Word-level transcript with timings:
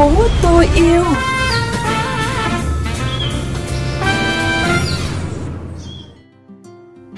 phố 0.00 0.28
tôi 0.42 0.68
yêu. 0.74 1.29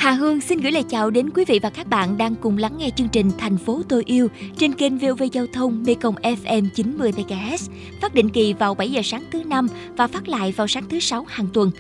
Hà 0.03 0.12
Hương 0.12 0.41
xin 0.41 0.61
gửi 0.61 0.73
lời 0.73 0.82
chào 0.82 1.11
đến 1.11 1.30
quý 1.30 1.45
vị 1.45 1.59
và 1.62 1.71
các 1.71 1.87
bạn 1.87 2.19
đang 2.19 2.34
cùng 2.34 2.59
lắng 2.59 2.79
nghe 2.79 2.91
chương 2.96 3.09
trình 3.09 3.30
Thành 3.39 3.59
phố 3.59 3.82
tôi 3.89 4.02
yêu 4.07 4.29
trên 4.59 4.73
kênh 4.73 4.98
VOV 4.98 5.23
Giao 5.32 5.46
thông 5.52 5.82
Mekong 5.87 6.14
FM 6.14 6.69
90 6.75 7.12
MHz, 7.12 7.71
phát 8.01 8.15
định 8.15 8.29
kỳ 8.29 8.52
vào 8.52 8.75
7 8.75 8.91
giờ 8.91 9.01
sáng 9.05 9.25
thứ 9.30 9.45
năm 9.45 9.69
và 9.96 10.07
phát 10.07 10.29
lại 10.29 10.52
vào 10.52 10.69
sáng 10.69 10.84
thứ 10.88 11.01
sáu 11.01 11.27
hàng 11.29 11.46
tuần. 11.52 11.70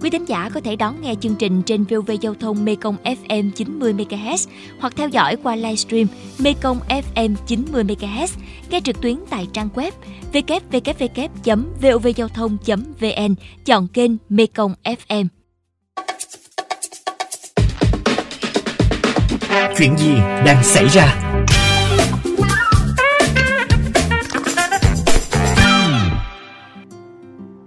Quý 0.00 0.10
thính 0.10 0.24
giả 0.24 0.50
có 0.54 0.60
thể 0.60 0.76
đón 0.76 0.94
nghe 1.02 1.14
chương 1.20 1.34
trình 1.34 1.62
trên 1.62 1.84
VOV 1.84 2.10
Giao 2.20 2.34
thông 2.34 2.64
Mekong 2.64 2.96
FM 3.04 3.50
90 3.50 3.92
MHz 3.92 4.48
hoặc 4.80 4.96
theo 4.96 5.08
dõi 5.08 5.36
qua 5.36 5.56
livestream 5.56 6.06
Mekong 6.38 6.78
FM 7.14 7.34
90 7.46 7.84
MHz, 7.84 8.28
nghe 8.70 8.80
trực 8.80 9.00
tuyến 9.00 9.16
tại 9.30 9.46
trang 9.52 9.68
web 9.74 9.92
www.vovgiao 10.32 12.28
thông.vn, 12.28 13.34
chọn 13.64 13.88
kênh 13.88 14.10
Mekong 14.28 14.74
FM. 14.84 15.26
Chuyện 19.76 19.96
gì 19.98 20.14
đang 20.46 20.62
xảy 20.62 20.86
ra? 20.88 21.34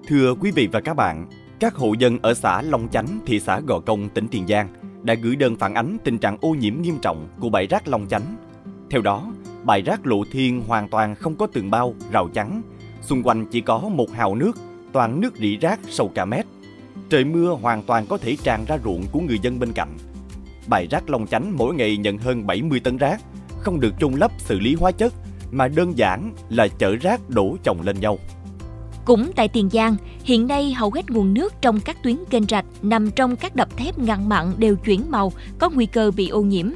Thưa 0.07 0.35
quý 0.39 0.51
vị 0.51 0.67
và 0.71 0.81
các 0.81 0.93
bạn, 0.93 1.27
các 1.59 1.75
hộ 1.75 1.93
dân 1.99 2.17
ở 2.21 2.33
xã 2.33 2.61
Long 2.61 2.87
Chánh, 2.89 3.19
thị 3.25 3.39
xã 3.39 3.59
Gò 3.59 3.79
Công, 3.79 4.09
tỉnh 4.09 4.27
Tiền 4.27 4.47
Giang 4.47 4.67
đã 5.03 5.13
gửi 5.13 5.35
đơn 5.35 5.55
phản 5.55 5.73
ánh 5.73 5.97
tình 6.03 6.17
trạng 6.17 6.37
ô 6.41 6.49
nhiễm 6.49 6.81
nghiêm 6.81 6.97
trọng 7.01 7.27
của 7.39 7.49
bãi 7.49 7.67
rác 7.67 7.87
Long 7.87 8.07
Chánh. 8.07 8.35
Theo 8.89 9.01
đó, 9.01 9.31
bãi 9.63 9.81
rác 9.81 10.07
Lộ 10.07 10.23
Thiên 10.31 10.61
hoàn 10.67 10.89
toàn 10.89 11.15
không 11.15 11.35
có 11.35 11.47
tường 11.47 11.71
bao, 11.71 11.93
rào 12.11 12.29
chắn, 12.33 12.61
xung 13.01 13.23
quanh 13.23 13.45
chỉ 13.45 13.61
có 13.61 13.79
một 13.79 14.11
hào 14.11 14.35
nước, 14.35 14.51
toàn 14.91 15.21
nước 15.21 15.35
rỉ 15.35 15.57
rác 15.57 15.79
sâu 15.89 16.11
cả 16.15 16.25
mét. 16.25 16.45
Trời 17.09 17.23
mưa 17.23 17.49
hoàn 17.61 17.83
toàn 17.83 18.05
có 18.09 18.17
thể 18.17 18.37
tràn 18.43 18.65
ra 18.67 18.77
ruộng 18.83 19.05
của 19.11 19.19
người 19.19 19.39
dân 19.39 19.59
bên 19.59 19.73
cạnh. 19.73 19.97
Bãi 20.67 20.87
rác 20.87 21.09
Long 21.09 21.27
Chánh 21.27 21.57
mỗi 21.57 21.75
ngày 21.75 21.97
nhận 21.97 22.17
hơn 22.17 22.47
70 22.47 22.79
tấn 22.79 22.97
rác, 22.97 23.21
không 23.59 23.79
được 23.79 23.93
trung 23.99 24.15
lấp 24.15 24.31
xử 24.37 24.59
lý 24.59 24.75
hóa 24.75 24.91
chất, 24.91 25.13
mà 25.51 25.67
đơn 25.67 25.97
giản 25.97 26.33
là 26.49 26.67
chở 26.67 26.95
rác 26.95 27.29
đổ 27.29 27.57
chồng 27.63 27.81
lên 27.81 27.99
nhau. 27.99 28.19
Cũng 29.05 29.31
tại 29.35 29.47
Tiền 29.47 29.69
Giang, 29.69 29.95
hiện 30.23 30.47
nay 30.47 30.73
hầu 30.73 30.91
hết 30.91 31.09
nguồn 31.09 31.33
nước 31.33 31.53
trong 31.61 31.79
các 31.79 32.03
tuyến 32.03 32.15
kênh 32.29 32.43
rạch 32.49 32.65
nằm 32.81 33.11
trong 33.11 33.35
các 33.35 33.55
đập 33.55 33.77
thép 33.77 33.99
ngăn 33.99 34.29
mặn 34.29 34.53
đều 34.57 34.75
chuyển 34.75 35.11
màu, 35.11 35.33
có 35.59 35.69
nguy 35.69 35.85
cơ 35.85 36.11
bị 36.11 36.27
ô 36.27 36.41
nhiễm. 36.41 36.69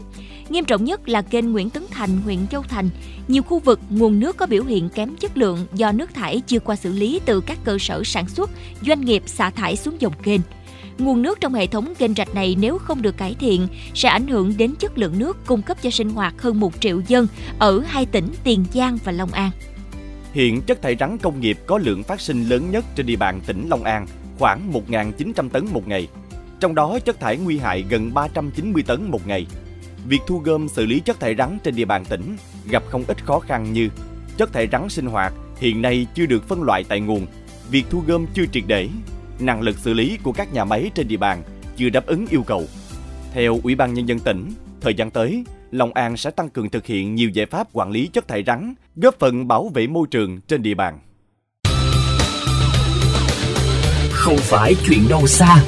Nghiêm 0.49 0.65
trọng 0.65 0.83
nhất 0.83 1.09
là 1.09 1.21
kênh 1.21 1.51
Nguyễn 1.51 1.69
Tấn 1.69 1.83
Thành, 1.91 2.09
huyện 2.17 2.47
Châu 2.47 2.63
Thành. 2.63 2.89
Nhiều 3.27 3.43
khu 3.43 3.59
vực 3.59 3.79
nguồn 3.89 4.19
nước 4.19 4.37
có 4.37 4.45
biểu 4.45 4.63
hiện 4.63 4.89
kém 4.89 5.15
chất 5.15 5.37
lượng 5.37 5.65
do 5.73 5.91
nước 5.91 6.13
thải 6.13 6.41
chưa 6.47 6.59
qua 6.59 6.75
xử 6.75 6.93
lý 6.93 7.19
từ 7.25 7.41
các 7.41 7.57
cơ 7.63 7.77
sở 7.79 8.03
sản 8.05 8.27
xuất, 8.29 8.49
doanh 8.81 9.01
nghiệp 9.01 9.23
xả 9.25 9.49
thải 9.49 9.75
xuống 9.75 9.95
dòng 9.99 10.13
kênh. 10.23 10.41
Nguồn 10.99 11.21
nước 11.21 11.41
trong 11.41 11.53
hệ 11.53 11.67
thống 11.67 11.93
kênh 11.97 12.13
rạch 12.13 12.35
này 12.35 12.55
nếu 12.59 12.77
không 12.77 13.01
được 13.01 13.17
cải 13.17 13.35
thiện 13.39 13.67
sẽ 13.93 14.09
ảnh 14.09 14.27
hưởng 14.27 14.53
đến 14.57 14.75
chất 14.79 14.97
lượng 14.97 15.19
nước 15.19 15.37
cung 15.45 15.61
cấp 15.61 15.77
cho 15.81 15.89
sinh 15.89 16.09
hoạt 16.09 16.41
hơn 16.41 16.59
1 16.59 16.73
triệu 16.79 17.01
dân 17.07 17.27
ở 17.59 17.79
hai 17.79 18.05
tỉnh 18.05 18.27
Tiền 18.43 18.65
Giang 18.73 18.97
và 19.03 19.11
Long 19.11 19.31
An. 19.31 19.51
Hiện 20.33 20.61
chất 20.61 20.81
thải 20.81 20.95
rắn 20.99 21.17
công 21.17 21.39
nghiệp 21.39 21.57
có 21.65 21.77
lượng 21.77 22.03
phát 22.03 22.21
sinh 22.21 22.43
lớn 22.43 22.71
nhất 22.71 22.85
trên 22.95 23.05
địa 23.05 23.15
bàn 23.15 23.41
tỉnh 23.47 23.69
Long 23.69 23.83
An, 23.83 24.07
khoảng 24.39 24.71
1.900 24.73 25.49
tấn 25.49 25.65
một 25.71 25.87
ngày. 25.87 26.07
Trong 26.59 26.75
đó 26.75 26.99
chất 26.99 27.19
thải 27.19 27.37
nguy 27.37 27.57
hại 27.57 27.85
gần 27.89 28.13
390 28.13 28.83
tấn 28.87 29.11
một 29.11 29.27
ngày. 29.27 29.45
Việc 30.07 30.21
thu 30.27 30.37
gom 30.37 30.67
xử 30.67 30.85
lý 30.85 30.99
chất 30.99 31.19
thải 31.19 31.35
rắn 31.35 31.57
trên 31.63 31.75
địa 31.75 31.85
bàn 31.85 32.05
tỉnh 32.05 32.37
gặp 32.69 32.83
không 32.89 33.03
ít 33.07 33.25
khó 33.25 33.39
khăn 33.39 33.73
như 33.73 33.89
chất 34.37 34.53
thải 34.53 34.67
rắn 34.71 34.89
sinh 34.89 35.05
hoạt 35.05 35.33
hiện 35.59 35.81
nay 35.81 36.07
chưa 36.13 36.25
được 36.25 36.47
phân 36.47 36.63
loại 36.63 36.83
tại 36.83 36.99
nguồn, 36.99 37.25
việc 37.71 37.83
thu 37.89 38.03
gom 38.07 38.25
chưa 38.33 38.45
triệt 38.45 38.63
để, 38.67 38.89
năng 39.39 39.61
lực 39.61 39.77
xử 39.77 39.93
lý 39.93 40.17
của 40.23 40.31
các 40.31 40.53
nhà 40.53 40.65
máy 40.65 40.91
trên 40.95 41.07
địa 41.07 41.17
bàn 41.17 41.43
chưa 41.77 41.89
đáp 41.89 42.05
ứng 42.05 42.27
yêu 42.29 42.43
cầu. 42.43 42.65
Theo 43.33 43.59
Ủy 43.63 43.75
ban 43.75 43.93
Nhân 43.93 44.07
dân 44.07 44.19
tỉnh, 44.19 44.49
thời 44.81 44.93
gian 44.93 45.11
tới, 45.11 45.43
Long 45.71 45.93
An 45.93 46.17
sẽ 46.17 46.31
tăng 46.31 46.49
cường 46.49 46.69
thực 46.69 46.85
hiện 46.85 47.15
nhiều 47.15 47.29
giải 47.29 47.45
pháp 47.45 47.67
quản 47.73 47.91
lý 47.91 48.07
chất 48.07 48.27
thải 48.27 48.43
rắn, 48.47 48.73
góp 48.95 49.19
phần 49.19 49.47
bảo 49.47 49.71
vệ 49.73 49.87
môi 49.87 50.07
trường 50.11 50.41
trên 50.41 50.61
địa 50.63 50.73
bàn. 50.73 50.99
Không 54.11 54.37
phải 54.37 54.75
chuyện 54.87 54.99
đâu 55.09 55.27
xa. 55.27 55.63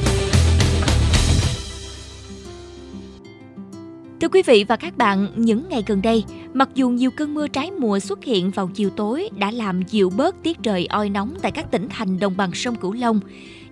Thưa 4.21 4.27
quý 4.27 4.41
vị 4.45 4.65
và 4.67 4.75
các 4.75 4.97
bạn, 4.97 5.27
những 5.35 5.69
ngày 5.69 5.83
gần 5.87 6.01
đây, 6.01 6.23
mặc 6.53 6.69
dù 6.75 6.89
nhiều 6.89 7.11
cơn 7.11 7.33
mưa 7.33 7.47
trái 7.47 7.71
mùa 7.71 7.99
xuất 7.99 8.23
hiện 8.23 8.51
vào 8.51 8.69
chiều 8.73 8.89
tối 8.89 9.29
đã 9.37 9.51
làm 9.51 9.81
dịu 9.81 10.09
bớt 10.09 10.35
tiết 10.43 10.57
trời 10.63 10.85
oi 10.85 11.09
nóng 11.09 11.33
tại 11.41 11.51
các 11.51 11.71
tỉnh 11.71 11.87
thành 11.89 12.19
đồng 12.19 12.37
bằng 12.37 12.53
sông 12.53 12.75
Cửu 12.75 12.93
Long, 12.93 13.19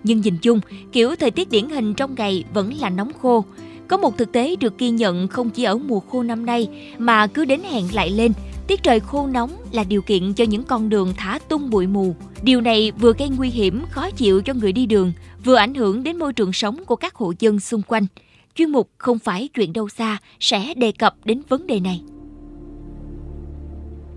nhưng 0.04 0.20
nhìn 0.20 0.36
chung, 0.42 0.60
kiểu 0.92 1.16
thời 1.16 1.30
tiết 1.30 1.50
điển 1.50 1.68
hình 1.68 1.94
trong 1.94 2.14
ngày 2.14 2.44
vẫn 2.54 2.74
là 2.80 2.90
nóng 2.90 3.12
khô. 3.22 3.44
Có 3.88 3.96
một 3.96 4.18
thực 4.18 4.32
tế 4.32 4.56
được 4.56 4.78
ghi 4.78 4.90
nhận 4.90 5.28
không 5.28 5.50
chỉ 5.50 5.64
ở 5.64 5.78
mùa 5.78 6.00
khô 6.00 6.22
năm 6.22 6.46
nay 6.46 6.68
mà 6.98 7.26
cứ 7.26 7.44
đến 7.44 7.60
hẹn 7.70 7.84
lại 7.94 8.10
lên, 8.10 8.32
tiết 8.66 8.82
trời 8.82 9.00
khô 9.00 9.26
nóng 9.26 9.50
là 9.72 9.84
điều 9.84 10.02
kiện 10.02 10.32
cho 10.32 10.44
những 10.44 10.64
con 10.64 10.88
đường 10.88 11.12
thả 11.16 11.38
tung 11.48 11.70
bụi 11.70 11.86
mù. 11.86 12.14
Điều 12.42 12.60
này 12.60 12.92
vừa 12.92 13.12
gây 13.18 13.28
nguy 13.28 13.48
hiểm, 13.48 13.84
khó 13.90 14.10
chịu 14.10 14.42
cho 14.42 14.54
người 14.54 14.72
đi 14.72 14.86
đường, 14.86 15.12
vừa 15.44 15.56
ảnh 15.56 15.74
hưởng 15.74 16.02
đến 16.02 16.16
môi 16.16 16.32
trường 16.32 16.52
sống 16.52 16.84
của 16.86 16.96
các 16.96 17.14
hộ 17.14 17.32
dân 17.38 17.60
xung 17.60 17.82
quanh. 17.82 18.06
Chuyên 18.54 18.70
mục 18.70 18.90
không 18.98 19.18
phải 19.18 19.48
chuyện 19.48 19.72
đâu 19.72 19.88
xa 19.88 20.18
sẽ 20.40 20.74
đề 20.74 20.92
cập 20.92 21.14
đến 21.24 21.42
vấn 21.48 21.66
đề 21.66 21.80
này. 21.80 22.02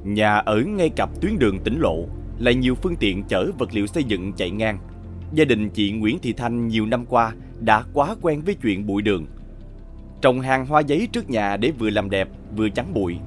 Nhà 0.03 0.37
ở 0.37 0.61
ngay 0.61 0.89
cặp 0.89 1.21
tuyến 1.21 1.39
đường 1.39 1.59
tỉnh 1.63 1.79
lộ, 1.79 2.05
là 2.39 2.51
nhiều 2.51 2.75
phương 2.75 2.95
tiện 2.95 3.23
chở 3.23 3.51
vật 3.59 3.69
liệu 3.73 3.87
xây 3.87 4.03
dựng 4.03 4.33
chạy 4.33 4.51
ngang. 4.51 4.79
Gia 5.33 5.45
đình 5.45 5.69
chị 5.69 5.91
Nguyễn 5.91 6.19
Thị 6.19 6.33
Thanh 6.33 6.67
nhiều 6.67 6.85
năm 6.85 7.05
qua 7.05 7.33
đã 7.59 7.83
quá 7.93 8.15
quen 8.21 8.41
với 8.41 8.55
chuyện 8.55 8.87
bụi 8.87 9.01
đường. 9.01 9.25
Trồng 10.21 10.41
hàng 10.41 10.65
hoa 10.65 10.81
giấy 10.81 11.07
trước 11.11 11.29
nhà 11.29 11.57
để 11.57 11.71
vừa 11.71 11.89
làm 11.89 12.09
đẹp 12.09 12.27
vừa 12.55 12.69
chắn 12.69 12.93
bụi. 12.93 13.17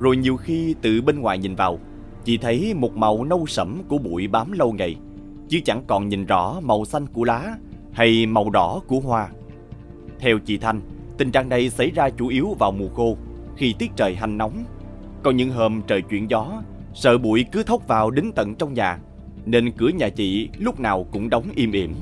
Rồi 0.00 0.16
nhiều 0.16 0.36
khi 0.36 0.74
từ 0.82 1.02
bên 1.02 1.20
ngoài 1.20 1.38
nhìn 1.38 1.54
vào, 1.54 1.78
chị 2.24 2.36
thấy 2.36 2.74
một 2.74 2.96
màu 2.96 3.24
nâu 3.24 3.46
sẫm 3.46 3.82
của 3.88 3.98
bụi 3.98 4.28
bám 4.28 4.52
lâu 4.52 4.72
ngày, 4.72 4.96
chứ 5.48 5.60
chẳng 5.64 5.82
còn 5.86 6.08
nhìn 6.08 6.26
rõ 6.26 6.60
màu 6.60 6.84
xanh 6.84 7.06
của 7.06 7.24
lá 7.24 7.56
hay 7.92 8.26
màu 8.26 8.50
đỏ 8.50 8.80
của 8.86 9.00
hoa. 9.00 9.28
Theo 10.18 10.38
chị 10.38 10.58
Thanh, 10.58 10.80
tình 11.18 11.30
trạng 11.30 11.48
này 11.48 11.70
xảy 11.70 11.90
ra 11.90 12.10
chủ 12.10 12.28
yếu 12.28 12.56
vào 12.58 12.72
mùa 12.72 12.88
khô, 12.88 13.16
khi 13.56 13.74
tiết 13.78 13.90
trời 13.96 14.14
hành 14.14 14.38
nóng. 14.38 14.64
còn 15.22 15.36
những 15.36 15.50
hôm 15.50 15.82
trời 15.86 16.02
chuyển 16.02 16.30
gió, 16.30 16.62
sợ 16.94 17.18
bụi 17.18 17.44
cứ 17.52 17.62
thốc 17.62 17.88
vào 17.88 18.10
đến 18.10 18.32
tận 18.34 18.54
trong 18.54 18.74
nhà, 18.74 18.98
nên 19.46 19.72
cửa 19.72 19.88
nhà 19.88 20.08
chị 20.08 20.48
lúc 20.58 20.80
nào 20.80 21.06
cũng 21.12 21.30
đóng 21.30 21.44
im 21.54 21.72
ỉm. 21.72 21.94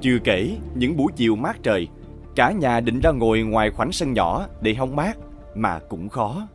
Chưa 0.00 0.18
kể, 0.24 0.50
những 0.74 0.96
buổi 0.96 1.12
chiều 1.16 1.36
mát 1.36 1.56
trời, 1.62 1.88
cả 2.36 2.52
nhà 2.52 2.80
định 2.80 3.00
ra 3.00 3.10
ngồi 3.10 3.40
ngoài 3.40 3.70
khoảnh 3.70 3.92
sân 3.92 4.12
nhỏ 4.12 4.46
để 4.60 4.74
hóng 4.74 4.96
mát, 4.96 5.16
mà 5.54 5.78
cũng 5.88 6.08
khó. 6.08 6.48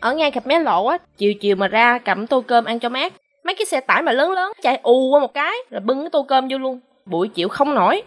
Ở 0.00 0.14
ngay 0.14 0.30
cặp 0.30 0.46
mé 0.46 0.58
lộ 0.58 0.86
á, 0.86 0.98
chiều 1.16 1.34
chiều 1.40 1.56
mà 1.56 1.68
ra 1.68 1.98
cầm 1.98 2.26
tô 2.26 2.40
cơm 2.46 2.64
ăn 2.64 2.78
cho 2.78 2.88
mát. 2.88 3.12
Mấy 3.44 3.54
cái 3.54 3.66
xe 3.66 3.80
tải 3.80 4.02
mà 4.02 4.12
lớn 4.12 4.30
lớn 4.30 4.52
chạy 4.62 4.76
ù 4.82 5.10
qua 5.10 5.20
một 5.20 5.34
cái 5.34 5.52
rồi 5.70 5.80
bưng 5.80 6.00
cái 6.00 6.10
tô 6.12 6.26
cơm 6.28 6.48
vô 6.50 6.58
luôn. 6.58 6.80
Bụi 7.06 7.28
chịu 7.28 7.48
không 7.48 7.74
nổi. 7.74 8.02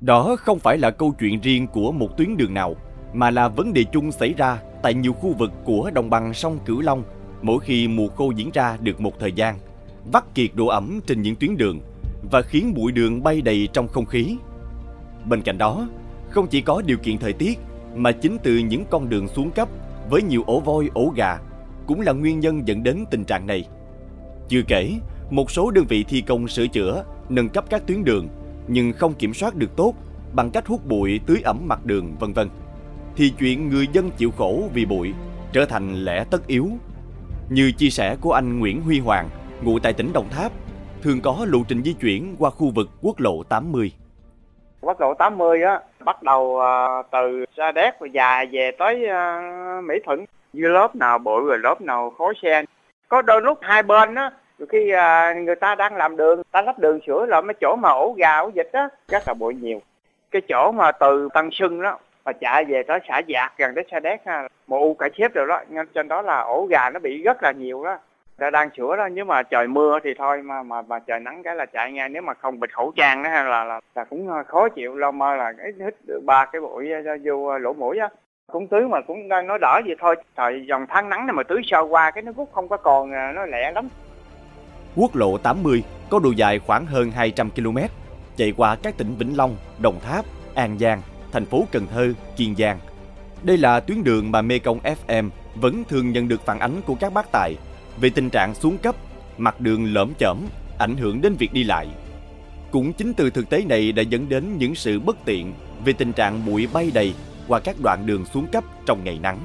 Đó 0.00 0.36
không 0.38 0.58
phải 0.58 0.78
là 0.78 0.90
câu 0.90 1.14
chuyện 1.20 1.40
riêng 1.40 1.66
của 1.66 1.92
một 1.92 2.16
tuyến 2.16 2.36
đường 2.36 2.54
nào, 2.54 2.76
mà 3.12 3.30
là 3.30 3.48
vấn 3.48 3.72
đề 3.72 3.84
chung 3.92 4.12
xảy 4.12 4.34
ra 4.36 4.58
tại 4.82 4.94
nhiều 4.94 5.12
khu 5.12 5.34
vực 5.38 5.50
của 5.64 5.90
đồng 5.94 6.10
bằng 6.10 6.34
sông 6.34 6.58
Cửu 6.66 6.80
Long 6.80 7.02
mỗi 7.42 7.60
khi 7.60 7.88
mùa 7.88 8.08
khô 8.08 8.30
diễn 8.30 8.50
ra 8.54 8.76
được 8.80 9.00
một 9.00 9.20
thời 9.20 9.32
gian, 9.32 9.58
vắt 10.12 10.34
kiệt 10.34 10.50
độ 10.54 10.66
ẩm 10.66 11.00
trên 11.06 11.22
những 11.22 11.36
tuyến 11.36 11.56
đường 11.56 11.80
và 12.30 12.42
khiến 12.42 12.74
bụi 12.74 12.92
đường 12.92 13.22
bay 13.22 13.40
đầy 13.40 13.68
trong 13.72 13.88
không 13.88 14.06
khí. 14.06 14.36
Bên 15.28 15.42
cạnh 15.42 15.58
đó, 15.58 15.88
không 16.30 16.46
chỉ 16.46 16.60
có 16.60 16.82
điều 16.86 16.96
kiện 16.96 17.18
thời 17.18 17.32
tiết 17.32 17.58
mà 17.94 18.12
chính 18.12 18.36
từ 18.42 18.58
những 18.58 18.84
con 18.90 19.08
đường 19.08 19.28
xuống 19.28 19.50
cấp 19.50 19.68
với 20.10 20.22
nhiều 20.22 20.42
ổ 20.46 20.60
voi, 20.60 20.90
ổ 20.94 21.12
gà 21.16 21.38
cũng 21.86 22.00
là 22.00 22.12
nguyên 22.12 22.40
nhân 22.40 22.68
dẫn 22.68 22.82
đến 22.82 23.04
tình 23.10 23.24
trạng 23.24 23.46
này. 23.46 23.68
Chưa 24.48 24.62
kể, 24.68 24.90
một 25.30 25.50
số 25.50 25.70
đơn 25.70 25.84
vị 25.88 26.04
thi 26.08 26.20
công 26.20 26.48
sửa 26.48 26.66
chữa, 26.66 27.04
nâng 27.28 27.48
cấp 27.48 27.64
các 27.70 27.86
tuyến 27.86 28.04
đường 28.04 28.28
nhưng 28.68 28.92
không 28.92 29.14
kiểm 29.14 29.34
soát 29.34 29.54
được 29.54 29.76
tốt 29.76 29.94
bằng 30.32 30.50
cách 30.50 30.66
hút 30.66 30.86
bụi 30.86 31.20
tưới 31.26 31.40
ẩm 31.44 31.58
mặt 31.68 31.86
đường 31.86 32.16
vân 32.18 32.32
vân 32.32 32.48
thì 33.16 33.32
chuyện 33.38 33.68
người 33.68 33.86
dân 33.92 34.10
chịu 34.10 34.30
khổ 34.30 34.68
vì 34.74 34.84
bụi 34.84 35.12
trở 35.52 35.64
thành 35.64 36.04
lẽ 36.04 36.24
tất 36.30 36.46
yếu. 36.46 36.68
Như 37.50 37.72
chia 37.72 37.90
sẻ 37.90 38.16
của 38.20 38.32
anh 38.32 38.58
Nguyễn 38.58 38.82
Huy 38.82 38.98
Hoàng, 38.98 39.28
ngụ 39.64 39.78
tại 39.78 39.92
tỉnh 39.92 40.12
Đồng 40.12 40.28
Tháp, 40.30 40.52
thường 41.02 41.20
có 41.24 41.46
lộ 41.48 41.58
trình 41.68 41.82
di 41.82 41.92
chuyển 42.00 42.36
qua 42.38 42.50
khu 42.50 42.70
vực 42.74 42.86
quốc 43.02 43.20
lộ 43.20 43.42
80. 43.42 43.92
Quốc 44.80 45.00
lộ 45.00 45.14
80 45.14 45.62
á, 45.62 45.80
bắt 46.04 46.22
đầu 46.22 46.60
à, 46.60 47.02
từ 47.12 47.44
Sa 47.56 47.72
Đéc 47.72 47.94
và 48.00 48.06
dài 48.06 48.46
về 48.52 48.70
tới 48.78 49.06
à, 49.06 49.40
Mỹ 49.84 49.94
Thuận. 50.04 50.24
Như 50.52 50.68
lớp 50.68 50.96
nào 50.96 51.18
bụi 51.18 51.44
rồi 51.46 51.58
lớp 51.58 51.80
nào 51.80 52.12
khói 52.18 52.34
xe. 52.42 52.62
Có 53.08 53.22
đôi 53.22 53.42
lúc 53.42 53.58
hai 53.62 53.82
bên 53.82 54.14
á, 54.14 54.30
khi 54.68 54.90
à, 54.90 55.34
người 55.34 55.54
ta 55.54 55.74
đang 55.74 55.96
làm 55.96 56.16
đường, 56.16 56.42
ta 56.50 56.62
lắp 56.62 56.78
đường 56.78 56.98
sửa 57.06 57.26
là 57.26 57.40
mấy 57.40 57.54
chỗ 57.60 57.76
mà 57.76 57.88
ổ 57.88 58.14
gà, 58.18 58.38
ổ 58.38 58.50
vịt 58.50 58.72
á, 58.72 58.88
rất 59.08 59.22
là 59.28 59.34
bụi 59.34 59.54
nhiều. 59.54 59.80
Cái 60.30 60.42
chỗ 60.48 60.72
mà 60.72 60.92
từ 60.92 61.28
Tân 61.34 61.48
Sưng 61.52 61.82
đó, 61.82 61.98
mà 62.24 62.32
chạy 62.32 62.64
về 62.64 62.82
tới 62.82 62.98
xã 63.08 63.20
Giạc 63.28 63.52
gần 63.58 63.74
tới 63.74 63.84
Sa 63.90 64.00
Đéc 64.00 64.20
ha, 64.26 64.48
một 64.66 64.78
u 64.78 64.94
cả 64.94 65.08
xếp 65.18 65.34
rồi 65.34 65.46
đó, 65.46 65.60
nên 65.68 65.86
trên 65.94 66.08
đó 66.08 66.22
là 66.22 66.40
ổ 66.40 66.66
gà 66.70 66.90
nó 66.90 67.00
bị 67.00 67.22
rất 67.22 67.42
là 67.42 67.52
nhiều 67.52 67.84
đó 67.84 67.98
ta 68.38 68.50
đang 68.50 68.70
sửa 68.76 68.96
đó 68.96 69.08
Nếu 69.08 69.24
mà 69.24 69.42
trời 69.42 69.66
mưa 69.68 69.98
thì 70.04 70.10
thôi 70.18 70.42
mà 70.42 70.62
mà 70.62 70.82
mà 70.82 70.98
trời 70.98 71.20
nắng 71.20 71.42
cái 71.42 71.56
là 71.56 71.66
chạy 71.66 71.92
ngay. 71.92 72.08
Nếu 72.08 72.22
mà 72.22 72.34
không 72.34 72.60
bịt 72.60 72.74
khẩu 72.74 72.92
trang 72.96 73.22
đó 73.22 73.30
là 73.30 73.64
là 73.64 73.80
là 73.94 74.04
cũng 74.04 74.32
à, 74.32 74.42
khó 74.42 74.68
chịu. 74.68 74.96
Lo 74.96 75.10
mơ 75.10 75.34
là 75.34 75.52
cái 75.58 75.72
hít 75.84 75.94
ba 76.24 76.44
cái 76.44 76.60
bụi 76.60 76.92
à, 76.92 77.16
vô 77.24 77.46
à, 77.46 77.58
lỗ 77.58 77.72
mũi 77.72 77.98
á. 77.98 78.08
Cũng 78.52 78.66
tưới 78.68 78.82
mà 78.88 79.00
cũng 79.00 79.28
đang 79.28 79.46
nói 79.46 79.58
đỡ 79.60 79.80
vậy 79.86 79.96
thôi. 80.00 80.16
Thời 80.36 80.64
dòng 80.68 80.86
tháng 80.88 81.08
nắng 81.08 81.26
này 81.26 81.34
mà 81.34 81.42
tưới 81.42 81.60
sơ 81.64 81.80
qua 81.80 82.10
cái 82.10 82.22
nó 82.22 82.32
cũng 82.32 82.48
không 82.52 82.68
có 82.68 82.76
còn 82.76 83.10
nó 83.34 83.46
lẹ 83.46 83.72
lắm. 83.72 83.88
Quốc 84.96 85.16
lộ 85.16 85.38
80 85.38 85.82
có 86.10 86.18
độ 86.18 86.30
dài 86.30 86.58
khoảng 86.58 86.86
hơn 86.86 87.10
200 87.10 87.50
km, 87.50 87.78
chạy 88.36 88.52
qua 88.56 88.76
các 88.82 88.94
tỉnh 88.96 89.14
Vĩnh 89.18 89.36
Long, 89.36 89.56
Đồng 89.82 90.00
Tháp, 90.00 90.24
An 90.54 90.78
Giang, 90.78 91.00
thành 91.32 91.44
phố 91.44 91.64
Cần 91.72 91.86
Thơ, 91.86 92.12
Kiên 92.36 92.54
Giang. 92.54 92.78
Đây 93.42 93.56
là 93.58 93.80
tuyến 93.80 94.04
đường 94.04 94.30
mà 94.30 94.42
Mekong 94.42 94.78
FM 94.78 95.30
vẫn 95.54 95.84
thường 95.88 96.12
nhận 96.12 96.28
được 96.28 96.46
phản 96.46 96.58
ánh 96.58 96.80
của 96.86 96.94
các 97.00 97.12
bác 97.12 97.32
tài 97.32 97.56
về 98.00 98.10
tình 98.10 98.30
trạng 98.30 98.54
xuống 98.54 98.78
cấp, 98.78 98.96
mặt 99.38 99.60
đường 99.60 99.94
lởm 99.94 100.12
chởm, 100.18 100.38
ảnh 100.78 100.96
hưởng 100.96 101.20
đến 101.20 101.34
việc 101.38 101.52
đi 101.52 101.64
lại. 101.64 101.88
Cũng 102.70 102.92
chính 102.92 103.14
từ 103.14 103.30
thực 103.30 103.50
tế 103.50 103.64
này 103.64 103.92
đã 103.92 104.02
dẫn 104.02 104.28
đến 104.28 104.58
những 104.58 104.74
sự 104.74 105.00
bất 105.00 105.16
tiện 105.24 105.52
về 105.84 105.92
tình 105.92 106.12
trạng 106.12 106.46
bụi 106.46 106.68
bay 106.72 106.90
đầy 106.94 107.14
qua 107.48 107.60
các 107.60 107.76
đoạn 107.82 108.06
đường 108.06 108.24
xuống 108.24 108.46
cấp 108.46 108.64
trong 108.86 109.04
ngày 109.04 109.18
nắng. 109.22 109.38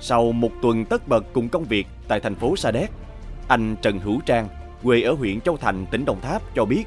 Sau 0.00 0.32
một 0.32 0.50
tuần 0.62 0.84
tất 0.84 1.08
bật 1.08 1.24
cùng 1.32 1.48
công 1.48 1.64
việc 1.64 1.86
tại 2.08 2.20
thành 2.20 2.34
phố 2.34 2.56
Sa 2.56 2.70
Đéc, 2.70 2.90
anh 3.48 3.76
Trần 3.82 3.98
Hữu 3.98 4.20
Trang, 4.26 4.48
quê 4.82 5.02
ở 5.02 5.12
huyện 5.12 5.40
Châu 5.40 5.56
Thành, 5.56 5.86
tỉnh 5.90 6.04
Đồng 6.04 6.20
Tháp 6.20 6.42
cho 6.54 6.64
biết 6.64 6.84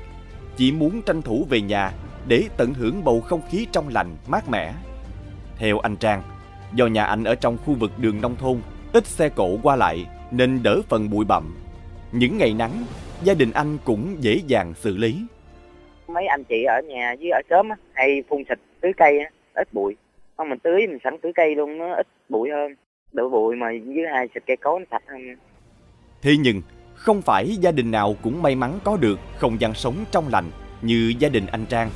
chỉ 0.57 0.71
muốn 0.71 1.01
tranh 1.01 1.21
thủ 1.21 1.45
về 1.49 1.61
nhà 1.61 1.91
để 2.27 2.43
tận 2.57 2.73
hưởng 2.73 3.03
bầu 3.03 3.21
không 3.21 3.41
khí 3.49 3.67
trong 3.71 3.87
lành, 3.87 4.15
mát 4.27 4.49
mẻ. 4.49 4.73
Theo 5.57 5.79
anh 5.79 5.95
Trang, 5.95 6.23
do 6.73 6.87
nhà 6.87 7.05
anh 7.05 7.23
ở 7.23 7.35
trong 7.35 7.57
khu 7.57 7.73
vực 7.73 7.91
đường 7.99 8.21
nông 8.21 8.35
thôn, 8.35 8.61
ít 8.93 9.07
xe 9.07 9.29
cộ 9.29 9.57
qua 9.63 9.75
lại 9.75 10.05
nên 10.31 10.63
đỡ 10.63 10.81
phần 10.89 11.09
bụi 11.09 11.25
bặm. 11.25 11.55
Những 12.11 12.37
ngày 12.37 12.53
nắng, 12.53 12.71
gia 13.23 13.33
đình 13.33 13.51
anh 13.51 13.77
cũng 13.83 14.15
dễ 14.19 14.41
dàng 14.47 14.73
xử 14.73 14.97
lý. 14.97 15.25
Mấy 16.07 16.25
anh 16.25 16.43
chị 16.43 16.63
ở 16.63 16.81
nhà 16.87 17.15
với 17.19 17.29
ở 17.29 17.41
sớm 17.49 17.69
hay 17.93 18.23
phun 18.29 18.43
xịt 18.49 18.59
tưới 18.81 18.91
cây 18.97 19.19
ít 19.53 19.73
bụi. 19.73 19.95
Không 20.37 20.49
mình 20.49 20.59
tưới 20.59 20.87
mình 20.87 20.99
sẵn 21.03 21.17
tưới 21.21 21.31
cây 21.35 21.55
luôn 21.55 21.77
nó 21.77 21.93
ít 21.93 22.07
bụi 22.29 22.49
hơn. 22.49 22.75
Đỡ 23.13 23.29
bụi 23.29 23.55
mà 23.55 23.67
với 23.67 24.05
hai 24.13 24.27
xịt 24.33 24.43
cây 24.45 24.57
cối 24.57 24.79
nó 24.79 24.85
sạch 24.91 25.03
hơn. 25.07 25.21
Thế 26.21 26.31
nhưng, 26.39 26.61
không 26.93 27.21
phải 27.21 27.47
gia 27.47 27.71
đình 27.71 27.91
nào 27.91 28.15
cũng 28.23 28.41
may 28.41 28.55
mắn 28.55 28.79
có 28.83 28.97
được 28.97 29.19
không 29.37 29.61
gian 29.61 29.73
sống 29.73 29.95
trong 30.11 30.27
lành 30.31 30.45
như 30.81 31.13
gia 31.19 31.29
đình 31.29 31.45
anh 31.45 31.65
Trang. 31.65 31.89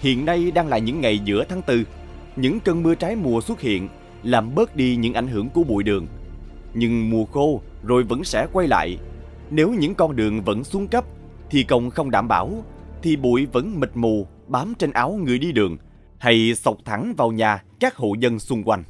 Hiện 0.00 0.24
nay 0.24 0.52
đang 0.54 0.68
là 0.68 0.78
những 0.78 1.00
ngày 1.00 1.18
giữa 1.18 1.44
tháng 1.48 1.62
4, 1.68 1.84
những 2.36 2.60
cơn 2.60 2.82
mưa 2.82 2.94
trái 2.94 3.16
mùa 3.16 3.40
xuất 3.40 3.60
hiện 3.60 3.88
làm 4.22 4.54
bớt 4.54 4.76
đi 4.76 4.96
những 4.96 5.14
ảnh 5.14 5.26
hưởng 5.26 5.48
của 5.48 5.64
bụi 5.64 5.82
đường. 5.82 6.06
Nhưng 6.78 7.10
mùa 7.10 7.24
khô 7.24 7.60
rồi 7.82 8.02
vẫn 8.02 8.24
sẽ 8.24 8.46
quay 8.52 8.68
lại. 8.68 8.98
Nếu 9.50 9.74
những 9.78 9.94
con 9.94 10.16
đường 10.16 10.42
vẫn 10.42 10.64
xuống 10.64 10.88
cấp, 10.88 11.04
thì 11.50 11.62
công 11.62 11.90
không 11.90 12.10
đảm 12.10 12.28
bảo, 12.28 12.64
thì 13.02 13.16
bụi 13.16 13.46
vẫn 13.52 13.80
mịt 13.80 13.90
mù 13.94 14.26
bám 14.48 14.74
trên 14.78 14.90
áo 14.90 15.18
người 15.24 15.38
đi 15.38 15.52
đường 15.52 15.76
hay 16.18 16.54
sọc 16.54 16.76
thẳng 16.84 17.14
vào 17.16 17.32
nhà 17.32 17.62
các 17.80 17.96
hộ 17.96 18.14
dân 18.20 18.38
xung 18.38 18.62
quanh. 18.62 18.84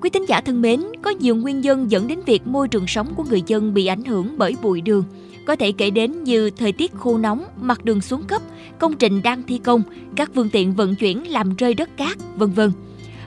Quý 0.00 0.10
tín 0.10 0.24
giả 0.28 0.40
thân 0.40 0.62
mến, 0.62 0.80
có 1.02 1.10
nhiều 1.10 1.36
nguyên 1.36 1.60
nhân 1.60 1.90
dẫn 1.90 2.08
đến 2.08 2.20
việc 2.26 2.46
môi 2.46 2.68
trường 2.68 2.86
sống 2.86 3.14
của 3.16 3.24
người 3.30 3.42
dân 3.46 3.74
bị 3.74 3.86
ảnh 3.86 4.04
hưởng 4.04 4.34
bởi 4.38 4.56
bụi 4.62 4.80
đường. 4.80 5.04
Có 5.46 5.56
thể 5.56 5.72
kể 5.72 5.90
đến 5.90 6.24
như 6.24 6.50
thời 6.50 6.72
tiết 6.72 6.92
khô 6.92 7.18
nóng, 7.18 7.44
mặt 7.56 7.84
đường 7.84 8.00
xuống 8.00 8.22
cấp, 8.22 8.42
công 8.78 8.96
trình 8.96 9.22
đang 9.22 9.42
thi 9.42 9.58
công, 9.58 9.82
các 10.16 10.30
phương 10.34 10.48
tiện 10.52 10.74
vận 10.74 10.94
chuyển 10.94 11.30
làm 11.30 11.56
rơi 11.56 11.74
đất 11.74 11.96
cát, 11.96 12.18
vân 12.36 12.50
vân. 12.50 12.72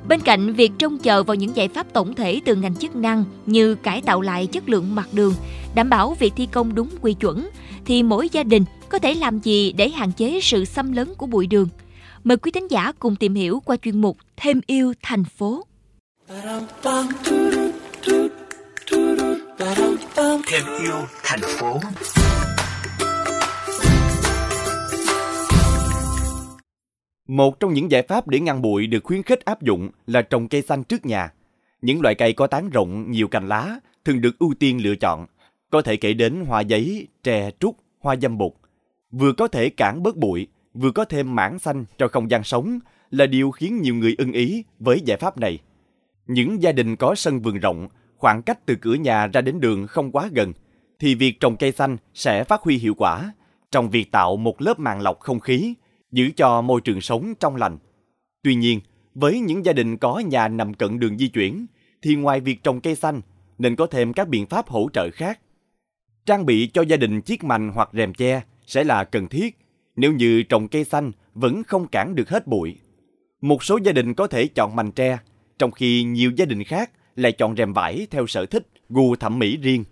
Bên 0.07 0.22
cạnh 0.22 0.54
việc 0.54 0.72
trông 0.80 0.98
chờ 0.98 1.24
vào 1.24 1.36
những 1.36 1.56
giải 1.56 1.68
pháp 1.68 1.94
tổng 1.94 2.16
thể 2.16 2.42
từ 2.46 2.56
ngành 2.56 2.75
chức 2.75 2.96
năng 2.96 3.24
như 3.46 3.75
cải 3.75 4.02
tạo 4.02 4.22
lại 4.22 4.48
chất 4.48 4.69
lượng 4.69 4.96
mặt 4.96 5.10
đường, 5.13 5.34
đảm 5.75 5.90
bảo 5.90 6.16
việc 6.19 6.34
thi 6.36 6.48
công 6.52 6.75
đúng 6.75 6.90
quy 7.02 7.13
chuẩn, 7.13 7.50
thì 7.86 8.04
mỗi 8.04 8.30
gia 8.30 8.44
đình 8.44 8.66
có 8.90 9.00
thể 9.00 9.13
làm 9.13 9.40
gì 9.40 9.72
để 9.72 9.90
hạn 9.90 10.12
chế 10.12 10.40
sự 10.42 10.66
xâm 10.66 10.92
lấn 10.92 11.16
của 11.16 11.25
bụi 11.25 11.48
đường? 11.48 11.69
Mời 12.24 12.38
quý 12.38 12.52
thính 12.52 12.72
giả 12.72 12.92
cùng 13.00 13.16
tìm 13.16 13.36
hiểu 13.36 13.62
qua 13.66 13.78
chuyên 13.78 14.02
mục 14.02 14.18
Thêm 14.38 14.62
yêu 14.68 14.94
thành 15.02 15.24
phố. 15.24 15.66
Thêm 20.48 20.63
yêu 20.84 20.96
thành 21.24 21.42
phố 21.42 21.80
Một 27.27 27.60
trong 27.60 27.74
những 27.74 27.92
giải 27.92 28.01
pháp 28.01 28.27
để 28.27 28.39
ngăn 28.39 28.62
bụi 28.62 28.88
được 28.88 29.04
khuyến 29.04 29.24
khích 29.24 29.45
áp 29.45 29.62
dụng 29.62 29.89
là 30.07 30.22
trồng 30.22 30.48
cây 30.48 30.62
xanh 30.62 30.83
trước 30.83 31.06
nhà. 31.06 31.33
Những 31.81 32.01
loại 32.01 32.16
cây 32.16 32.33
có 32.33 32.48
tán 32.48 32.69
rộng, 32.69 33.12
nhiều 33.12 33.27
cành 33.27 33.48
lá 33.48 33.80
thường 34.06 34.22
được 34.22 34.39
ưu 34.39 34.54
tiên 34.60 34.83
lựa 34.83 34.95
chọn. 34.95 35.25
Có 35.69 35.81
thể 35.81 35.98
kể 35.98 36.13
đến 36.13 36.45
hoa 36.48 36.62
giấy, 36.62 37.07
tre, 37.24 37.51
trúc, 37.60 37.75
hoa 38.00 38.16
dâm 38.16 38.38
bụt. 38.38 38.54
Vừa 39.12 39.33
có 39.33 39.48
thể 39.48 39.69
cản 39.69 40.04
bớt 40.04 40.16
bụi, 40.16 40.48
vừa 40.74 40.92
có 40.92 41.06
thêm 41.06 41.36
mảng 41.36 41.60
xanh 41.60 41.86
cho 41.98 42.07
không 42.07 42.31
gian 42.31 42.44
sống 42.44 42.80
là 43.12 43.25
điều 43.25 43.51
khiến 43.51 43.81
nhiều 43.81 43.95
người 43.95 44.16
ưng 44.18 44.31
ý 44.31 44.63
với 44.80 45.01
giải 45.06 45.18
pháp 45.18 45.38
này. 45.38 45.60
Những 46.28 46.62
gia 46.62 46.71
đình 46.71 46.95
có 46.95 47.16
sân 47.16 47.42
vườn 47.42 47.60
rộng, 47.60 47.88
khoảng 48.18 48.42
cách 48.42 48.66
từ 48.66 48.75
cửa 48.75 48.94
nhà 48.94 49.28
ra 49.28 49.42
đến 49.42 49.60
đường 49.60 49.88
không 49.88 50.12
quá 50.12 50.30
gần, 50.31 50.54
thì 51.00 51.16
việc 51.16 51.39
trồng 51.39 51.57
cây 51.57 51.71
xanh 51.71 51.98
sẽ 52.13 52.44
phát 52.44 52.62
huy 52.62 52.78
hiệu 52.78 52.94
quả 52.98 53.33
trong 53.71 53.89
việc 53.89 54.12
tạo 54.12 54.38
một 54.38 54.62
lớp 54.62 54.80
màng 54.80 55.01
lọc 55.01 55.19
không 55.19 55.39
khí, 55.39 55.74
giữ 56.15 56.29
cho 56.35 56.62
môi 56.62 56.81
trường 56.81 57.01
sống 57.01 57.33
trong 57.39 57.56
lành. 57.56 57.77
Tuy 58.44 58.56
nhiên, 58.56 58.79
với 59.13 59.39
những 59.39 59.65
gia 59.65 59.73
đình 59.73 59.97
có 59.97 60.19
nhà 60.19 60.47
nằm 60.47 60.73
cận 60.73 61.00
đường 61.00 61.17
di 61.17 61.27
chuyển, 61.27 61.65
thì 62.01 62.15
ngoài 62.15 62.39
việc 62.39 62.63
trồng 62.63 62.81
cây 62.81 62.95
xanh, 62.95 63.21
nên 63.57 63.75
có 63.75 63.88
thêm 63.88 64.13
các 64.13 64.27
biện 64.27 64.45
pháp 64.45 64.67
hỗ 64.67 64.89
trợ 64.94 65.09
khác. 65.12 65.39
Trang 66.25 66.45
bị 66.45 66.67
cho 66.67 66.81
gia 66.81 66.97
đình 66.97 67.21
chiếc 67.21 67.44
mành 67.44 67.71
hoặc 67.75 67.89
rèm 67.94 68.13
che 68.13 68.41
sẽ 68.65 68.83
là 68.83 69.03
cần 69.03 69.27
thiết 69.27 69.57
nếu 69.95 70.13
như 70.13 70.44
trồng 70.44 70.67
cây 70.67 70.83
xanh 70.83 71.12
vẫn 71.33 71.63
không 71.63 71.88
cản 71.88 72.15
được 72.15 72.29
hết 72.29 72.47
bụi. 72.47 72.75
Một 73.41 73.63
số 73.63 73.79
gia 73.83 73.91
đình 73.91 74.13
có 74.13 74.27
thể 74.27 74.47
chọn 74.47 74.75
mành 74.75 74.91
tre 74.91 75.18
trong 75.59 75.71
khi 75.71 76.03
nhiều 76.03 76.31
gia 76.35 76.45
đình 76.45 76.63
khác 76.63 76.91
lại 77.15 77.31
chọn 77.31 77.56
rèm 77.56 77.73
vải 77.73 78.07
theo 78.11 78.27
sở 78.27 78.45
thích, 78.45 78.68
gu 78.89 79.15
thẩm 79.15 79.39
mỹ 79.39 79.57
riêng. 79.57 79.83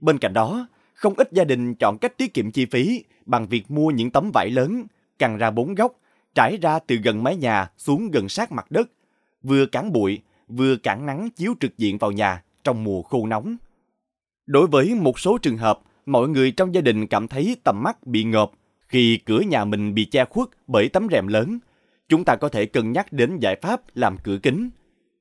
Bên 0.00 0.18
cạnh 0.18 0.32
đó, 0.32 0.68
không 0.94 1.14
ít 1.16 1.28
gia 1.32 1.44
đình 1.44 1.74
chọn 1.74 1.98
cách 1.98 2.18
tiết 2.18 2.34
kiệm 2.34 2.50
chi 2.50 2.66
phí 2.66 3.04
bằng 3.26 3.46
việc 3.46 3.70
mua 3.70 3.90
những 3.90 4.10
tấm 4.10 4.30
vải 4.34 4.50
lớn, 4.50 4.86
căng 5.18 5.36
ra 5.36 5.50
bốn 5.50 5.74
góc, 5.74 5.92
trải 6.34 6.56
ra 6.62 6.78
từ 6.78 6.96
gần 6.96 7.22
mái 7.22 7.36
nhà 7.36 7.70
xuống 7.76 8.10
gần 8.10 8.28
sát 8.28 8.52
mặt 8.52 8.70
đất, 8.70 8.90
vừa 9.42 9.66
cản 9.66 9.92
bụi, 9.92 10.20
vừa 10.48 10.76
cản 10.76 11.06
nắng 11.06 11.28
chiếu 11.36 11.54
trực 11.60 11.78
diện 11.78 11.98
vào 11.98 12.12
nhà 12.12 12.42
trong 12.64 12.84
mùa 12.84 13.02
khô 13.02 13.26
nóng. 13.26 13.56
Đối 14.46 14.66
với 14.66 14.94
một 14.94 15.18
số 15.18 15.38
trường 15.38 15.58
hợp, 15.58 15.80
mọi 16.06 16.28
người 16.28 16.50
trong 16.50 16.74
gia 16.74 16.80
đình 16.80 17.06
cảm 17.06 17.28
thấy 17.28 17.56
tầm 17.64 17.82
mắt 17.82 18.06
bị 18.06 18.24
ngợp 18.24 18.50
khi 18.88 19.18
cửa 19.24 19.40
nhà 19.40 19.64
mình 19.64 19.94
bị 19.94 20.04
che 20.04 20.24
khuất 20.24 20.48
bởi 20.66 20.88
tấm 20.88 21.06
rèm 21.10 21.26
lớn, 21.26 21.58
chúng 22.08 22.24
ta 22.24 22.36
có 22.36 22.48
thể 22.48 22.66
cân 22.66 22.92
nhắc 22.92 23.12
đến 23.12 23.38
giải 23.38 23.56
pháp 23.62 23.80
làm 23.94 24.16
cửa 24.24 24.38
kính. 24.42 24.70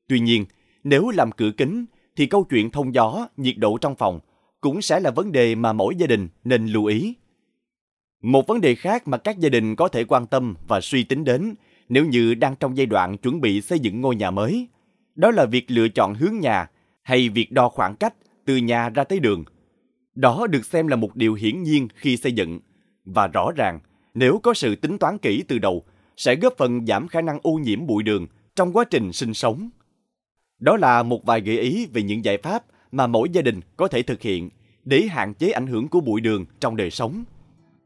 Tuy 0.08 0.20
nhiên, 0.20 0.46
nếu 0.84 1.10
làm 1.10 1.32
cửa 1.32 1.52
kính 1.58 1.86
thì 2.16 2.26
câu 2.26 2.44
chuyện 2.44 2.72
thông 2.72 2.94
gió, 2.94 3.28
nhiệt 3.38 3.56
độ 3.58 3.78
trong 3.78 3.96
phòng 3.96 4.20
cũng 4.62 4.82
sẽ 4.82 5.00
là 5.00 5.12
vấn 5.12 5.32
đề 5.32 5.56
mà 5.56 5.74
mỗi 5.74 5.96
gia 5.96 6.08
đình 6.08 6.28
nên 6.44 6.68
lưu 6.68 6.86
ý. 6.86 7.14
Một 8.24 8.48
vấn 8.48 8.62
đề 8.62 8.76
khác 8.76 9.08
mà 9.08 9.18
các 9.18 9.40
gia 9.40 9.50
đình 9.50 9.76
có 9.76 9.88
thể 9.88 10.04
quan 10.04 10.28
tâm 10.28 10.56
và 10.68 10.82
suy 10.82 11.04
tính 11.04 11.24
đến 11.24 11.56
nếu 11.90 12.06
như 12.06 12.34
đang 12.34 12.56
trong 12.56 12.78
giai 12.78 12.86
đoạn 12.86 13.18
chuẩn 13.18 13.42
bị 13.42 13.62
xây 13.62 13.80
dựng 13.80 14.02
ngôi 14.02 14.16
nhà 14.16 14.32
mới, 14.32 14.68
đó 15.16 15.32
là 15.32 15.46
việc 15.46 15.72
lựa 15.72 15.88
chọn 15.88 16.16
hướng 16.16 16.40
nhà 16.40 16.70
hay 17.02 17.30
việc 17.30 17.52
đo 17.52 17.70
khoảng 17.70 17.96
cách 17.96 18.14
từ 18.46 18.58
nhà 18.58 18.90
ra 18.90 19.04
tới 19.04 19.20
đường. 19.20 19.44
Đó 20.16 20.48
được 20.50 20.66
xem 20.66 20.88
là 20.88 20.96
một 20.96 21.16
điều 21.16 21.34
hiển 21.34 21.64
nhiên 21.64 21.88
khi 21.96 22.18
xây 22.18 22.32
dựng 22.32 22.60
và 23.06 23.28
rõ 23.28 23.52
ràng 23.56 23.80
nếu 24.14 24.40
có 24.44 24.54
sự 24.54 24.76
tính 24.76 24.98
toán 24.98 25.18
kỹ 25.18 25.44
từ 25.48 25.60
đầu 25.60 25.84
sẽ 26.18 26.36
góp 26.36 26.54
phần 26.58 26.86
giảm 26.86 27.08
khả 27.08 27.22
năng 27.22 27.40
ô 27.44 27.52
nhiễm 27.54 27.88
bụi 27.88 28.04
đường 28.04 28.28
trong 28.56 28.74
quá 28.74 28.84
trình 28.84 29.14
sinh 29.14 29.34
sống. 29.34 29.70
Đó 30.60 30.78
là 30.78 31.04
một 31.04 31.26
vài 31.26 31.42
gợi 31.42 31.60
ý 31.60 31.86
về 31.94 32.04
những 32.04 32.26
giải 32.26 32.38
pháp 32.38 32.64
mà 32.92 33.08
mỗi 33.08 33.30
gia 33.30 33.42
đình 33.42 33.60
có 33.78 33.88
thể 33.88 34.02
thực 34.02 34.22
hiện 34.22 34.50
để 34.84 35.02
hạn 35.02 35.34
chế 35.34 35.52
ảnh 35.52 35.68
hưởng 35.68 35.88
của 35.88 36.02
bụi 36.02 36.22
đường 36.22 36.46
trong 36.60 36.76
đời 36.76 36.92
sống. 36.92 37.24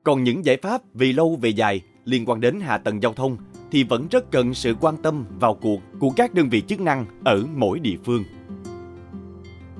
Còn 0.08 0.24
những 0.24 0.46
giải 0.46 0.58
pháp 0.58 0.82
vì 0.94 1.14
lâu, 1.14 1.38
về 1.42 1.50
dài 1.50 1.82
liên 2.06 2.26
quan 2.26 2.42
đến 2.42 2.60
hạ 2.60 2.78
tầng 2.78 3.04
giao 3.04 3.14
thông 3.14 3.38
thì 3.72 3.84
vẫn 3.84 4.08
rất 4.12 4.32
cần 4.32 4.54
sự 4.54 4.76
quan 4.82 4.98
tâm 4.98 5.26
vào 5.40 5.54
cuộc 5.54 5.80
của 6.00 6.10
các 6.10 6.34
đơn 6.34 6.50
vị 6.50 6.62
chức 6.68 6.80
năng 6.80 7.06
ở 7.26 7.44
mỗi 7.56 7.80
địa 7.80 7.96
phương. 8.06 8.24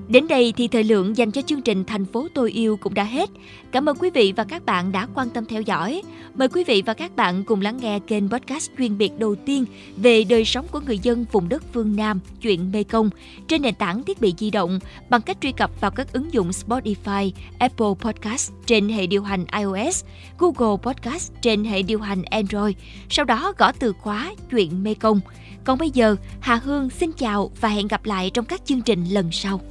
Đến 0.08 0.28
đây 0.28 0.54
thì 0.58 0.68
thời 0.68 0.84
lượng 0.84 1.18
dành 1.18 1.32
cho 1.32 1.42
chương 1.42 1.62
trình 1.62 1.84
Thành 1.84 2.06
phố 2.06 2.28
tôi 2.34 2.52
yêu 2.52 2.78
cũng 2.78 2.94
đã 2.94 3.04
hết. 3.04 3.30
Cảm 3.72 3.90
ơn 3.90 3.98
quý 3.98 4.10
vị 4.10 4.34
và 4.36 4.44
các 4.44 4.66
bạn 4.66 4.92
đã 4.92 5.08
quan 5.14 5.30
tâm 5.30 5.46
theo 5.46 5.62
dõi. 5.62 6.02
Mời 6.36 6.48
quý 6.48 6.64
vị 6.64 6.84
và 6.86 6.94
các 6.94 7.16
bạn 7.16 7.44
cùng 7.44 7.62
lắng 7.62 7.78
nghe 7.82 8.00
kênh 8.00 8.30
podcast 8.30 8.72
chuyên 8.78 8.98
biệt 8.98 9.12
đầu 9.20 9.36
tiên 9.36 9.66
về 9.98 10.24
đời 10.24 10.46
sống 10.46 10.66
của 10.72 10.80
người 10.80 11.00
dân 11.00 11.26
vùng 11.32 11.50
đất 11.50 11.64
phương 11.74 11.96
Nam, 11.96 12.20
chuyện 12.42 12.72
Mê 12.72 12.84
Công 12.84 13.10
trên 13.48 13.62
nền 13.62 13.76
tảng 13.76 14.04
thiết 14.04 14.22
bị 14.22 14.34
di 14.38 14.52
động 14.52 14.80
bằng 15.10 15.22
cách 15.22 15.38
truy 15.42 15.52
cập 15.52 15.82
vào 15.82 15.92
các 15.92 16.14
ứng 16.14 16.34
dụng 16.34 16.50
Spotify, 16.50 17.32
Apple 17.60 17.94
Podcast 18.00 18.52
trên 18.66 18.90
hệ 18.90 19.08
điều 19.08 19.24
hành 19.24 19.46
iOS, 19.60 20.04
Google 20.38 20.78
Podcast 20.84 21.32
trên 21.42 21.64
hệ 21.64 21.82
điều 21.82 22.00
hành 22.00 22.24
Android. 22.24 22.76
Sau 23.10 23.26
đó 23.26 23.54
gõ 23.58 23.72
từ 23.72 23.94
khóa 23.94 24.34
chuyện 24.52 24.84
Mê 24.84 24.94
Công. 24.94 25.20
Còn 25.64 25.78
bây 25.78 25.90
giờ, 25.90 26.16
Hà 26.40 26.56
Hương 26.56 26.90
xin 26.90 27.12
chào 27.12 27.52
và 27.62 27.70
hẹn 27.70 27.88
gặp 27.88 28.06
lại 28.06 28.32
trong 28.34 28.46
các 28.46 28.66
chương 28.66 28.82
trình 28.82 29.06
lần 29.06 29.32
sau. 29.32 29.62